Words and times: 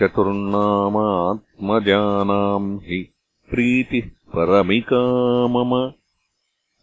चतुर्नामात्मजानाम् 0.00 2.78
हि 2.78 3.14
प्रीतिः 3.50 4.08
परमिका 4.08 5.46
मम 5.46 5.92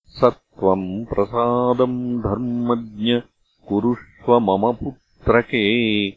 स 0.07 0.25
त्वम् 0.25 1.05
प्रसादम् 1.05 2.19
धर्मज्ञ 2.19 3.23
कुरुष्व 3.69 4.39
मम 4.39 4.73
पुत्रके। 4.73 6.13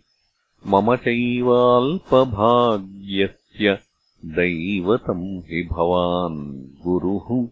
मम 0.68 0.96
चैवाल्पभाग्यस्य 0.96 3.80
दैवतम् 4.26 5.40
हि 5.40 5.70
भवान् 5.72 6.84
गुरुः। 6.84 7.48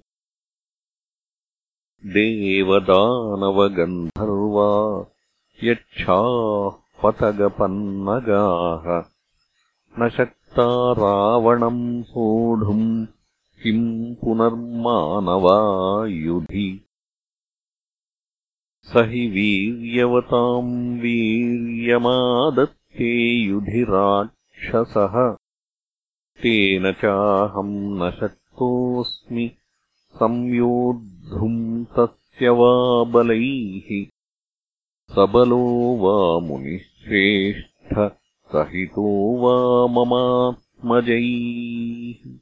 देवदानवगन्धर्वा 2.06 5.06
यक्षाः 5.64 6.72
पतगपन्नगाः 7.04 9.15
न 10.00 10.10
शक्ता 10.10 10.92
रावणम् 10.92 12.04
सोढुम् 12.04 13.06
किम् 13.64 14.16
पुनर्मानवायुधि। 14.16 16.86
स 18.84 18.94
हि 18.98 19.28
वीर्यवताम् 19.28 21.00
वीर्यमादत् 21.00 22.76
ते 22.98 23.14
युधिराक्षसः 23.46 25.16
तेन 26.42 26.92
चाहम् 26.92 28.00
न 28.00 28.12
शक्तोऽस्मि 28.20 29.52
संयोद्धुम् 30.16 31.86
तस्य 31.86 32.50
वा 32.50 33.04
बलैः 33.04 34.06
सबलो 35.16 35.64
वा 36.04 36.48
मुनिश्रेष्ठ 36.48 37.98
सहितो 38.56 39.38
वा 39.38 39.88
ममात्मजैः। 39.88 42.40